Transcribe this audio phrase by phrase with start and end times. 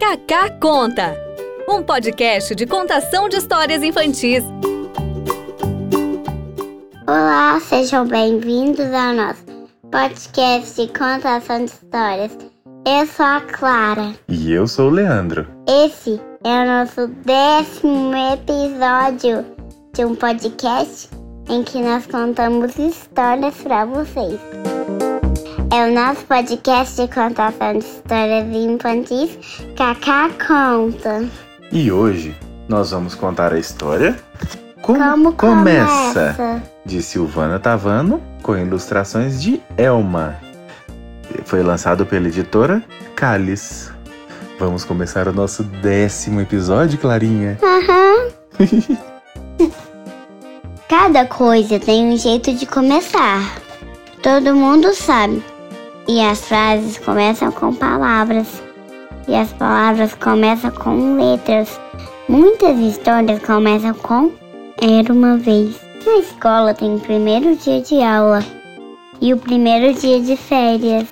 [0.00, 1.14] Cacá Conta,
[1.68, 4.42] um podcast de contação de histórias infantis.
[7.06, 9.44] Olá, sejam bem-vindos ao nosso
[9.90, 12.32] podcast de contação de histórias.
[12.86, 14.14] Eu sou a Clara.
[14.26, 15.46] E eu sou o Leandro.
[15.68, 19.44] Esse é o nosso décimo episódio
[19.92, 21.10] de um podcast
[21.50, 24.40] em que nós contamos histórias para vocês.
[25.72, 29.38] É o nosso podcast de contação de histórias infantis
[29.76, 31.24] Cacá Conta.
[31.72, 32.34] E hoje
[32.68, 34.16] nós vamos contar a história
[34.82, 36.34] Como, Como começa?
[36.36, 36.62] começa?
[36.84, 40.36] de Silvana Tavano com ilustrações de Elma.
[41.44, 42.82] Foi lançado pela editora
[43.14, 43.90] Cálice.
[44.58, 47.58] Vamos começar o nosso décimo episódio, Clarinha.
[47.62, 48.28] Aham.
[50.88, 53.58] Cada coisa tem um jeito de começar.
[54.22, 55.42] Todo mundo sabe.
[56.10, 58.60] E as frases começam com palavras.
[59.28, 61.80] E as palavras começam com letras.
[62.28, 64.32] Muitas histórias começam com
[64.82, 65.80] Era uma vez.
[66.04, 68.44] Na escola tem o primeiro dia de aula
[69.20, 71.06] e o primeiro dia de férias.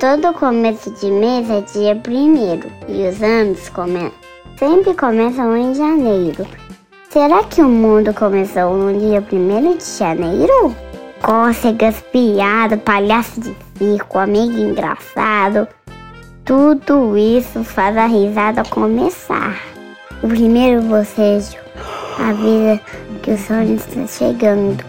[0.00, 4.10] Todo começo de mês é dia primeiro e os anos come...
[4.58, 6.44] sempre começam em janeiro.
[7.08, 10.89] Será que o mundo começou no dia 1 de janeiro?
[11.22, 15.68] Cócegas, piada, palhaço de circo, amigo engraçado.
[16.44, 19.60] Tudo isso faz a risada começar.
[20.22, 21.58] O primeiro bocejo
[22.18, 22.80] avisa
[23.22, 24.82] que o sonho está chegando.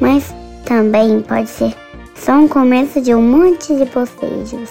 [0.00, 0.32] Mas
[0.64, 1.74] também pode ser
[2.14, 4.70] só um começo de um monte de bocejos.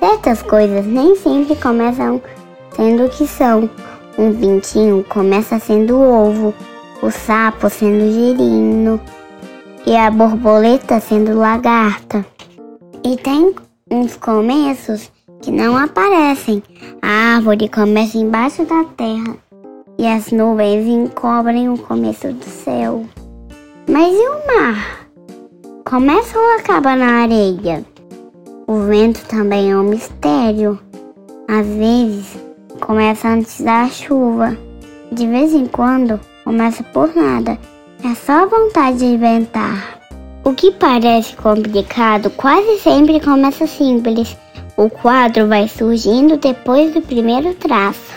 [0.00, 2.20] Certas coisas nem sempre começam
[2.74, 3.70] sendo o que são.
[4.18, 6.52] Um pintinho começa sendo ovo,
[7.02, 9.00] o sapo sendo girino
[9.84, 12.24] e a borboleta sendo lagarta.
[13.04, 13.52] E tem
[13.90, 15.10] uns começos
[15.42, 16.62] que não aparecem.
[17.02, 19.36] A árvore começa embaixo da terra
[19.98, 23.04] e as nuvens encobrem o começo do céu.
[23.90, 25.08] Mas e o mar?
[25.84, 27.84] Começa ou acaba na areia?
[28.68, 30.78] O vento também é um mistério.
[31.48, 32.38] Às vezes
[32.80, 34.56] começa antes da chuva.
[35.10, 37.58] De vez em quando começa por nada.
[38.04, 40.00] É só vontade de inventar.
[40.44, 44.36] O que parece complicado quase sempre começa simples.
[44.76, 48.12] O quadro vai surgindo depois do primeiro traço.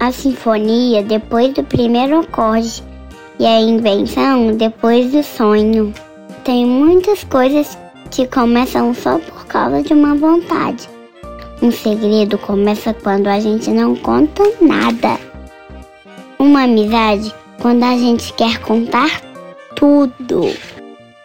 [0.00, 2.82] A sinfonia depois do primeiro acorde.
[3.38, 5.94] E a invenção depois do sonho.
[6.42, 7.78] Tem muitas coisas
[8.10, 10.88] que começam só por causa de uma vontade.
[11.62, 15.18] Um segredo começa quando a gente não conta nada.
[16.38, 19.20] Uma amizade quando a gente quer contar
[19.74, 20.52] tudo.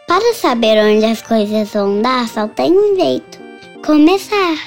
[0.08, 3.40] Para saber onde as coisas vão dar, só tem um jeito:
[3.86, 4.58] começar.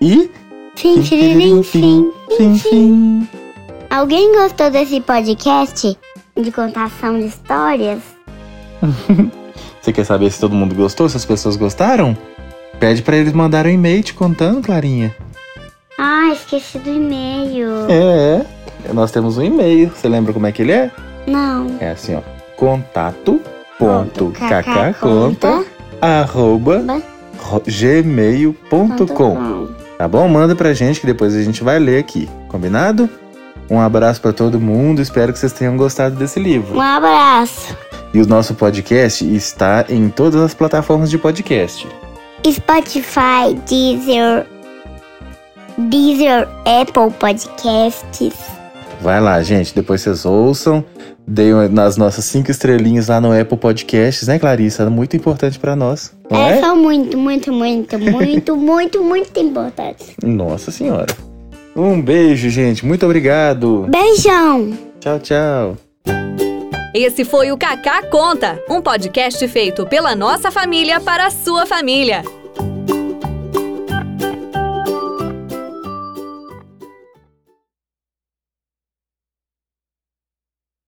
[0.00, 0.30] E.
[0.74, 3.28] Fim, fim, fim, fim.
[3.90, 5.98] Alguém gostou desse podcast
[6.34, 8.00] de contação de histórias?
[9.80, 11.08] Você quer saber se todo mundo gostou?
[11.08, 12.16] Se as pessoas gostaram?
[12.80, 15.14] Pede pra eles mandarem um e-mail te contando, Clarinha.
[15.98, 17.86] Ah, esqueci do e-mail.
[17.88, 18.46] É,
[18.92, 19.90] nós temos um e-mail.
[19.94, 20.90] Você lembra como é que ele é?
[21.26, 21.76] Não.
[21.80, 22.20] É assim, ó.
[22.56, 23.40] Contato
[23.78, 24.32] ponto
[26.00, 27.02] arroba Ba-
[27.38, 30.26] ro- gmail.com Tá bom?
[30.28, 32.28] Manda pra gente que depois a gente vai ler aqui.
[32.48, 33.08] Combinado?
[33.70, 35.00] Um abraço pra todo mundo.
[35.00, 36.76] Espero que vocês tenham gostado desse livro.
[36.76, 37.76] Um abraço.
[38.12, 41.86] E o nosso podcast está em todas as plataformas de podcast.
[42.46, 44.46] Spotify, Deezer,
[45.78, 48.34] Deezer, Apple Podcasts.
[49.02, 49.74] Vai lá, gente.
[49.74, 50.84] Depois vocês ouçam.
[51.26, 54.88] Deem nas nossas cinco estrelinhas lá no Apple Podcasts, né, Clarissa?
[54.90, 56.12] Muito importante pra nós.
[56.30, 56.60] Não É, é?
[56.60, 60.14] são muito, muito, muito, muito, muito, muito importantes.
[60.22, 61.14] Nossa Senhora.
[61.76, 62.84] Um beijo, gente.
[62.84, 63.86] Muito obrigado.
[63.88, 64.76] Beijão!
[65.00, 65.76] Tchau, tchau.
[66.94, 72.22] Esse foi o Cacá Conta, um podcast feito pela nossa família para a sua família.